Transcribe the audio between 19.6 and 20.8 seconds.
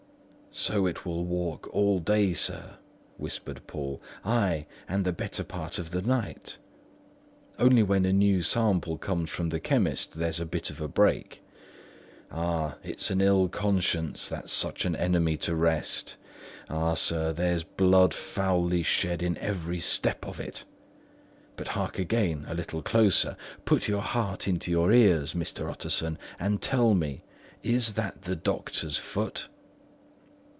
step of it!